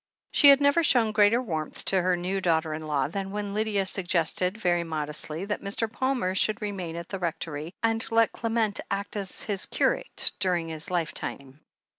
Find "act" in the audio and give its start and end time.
8.89-9.15